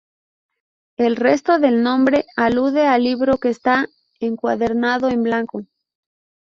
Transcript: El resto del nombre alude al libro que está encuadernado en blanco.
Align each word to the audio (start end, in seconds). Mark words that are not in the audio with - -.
El 0.97 1.15
resto 1.15 1.59
del 1.59 1.83
nombre 1.83 2.25
alude 2.35 2.87
al 2.87 3.03
libro 3.03 3.37
que 3.37 3.49
está 3.49 3.85
encuadernado 4.19 5.09
en 5.09 5.21
blanco. 5.21 5.67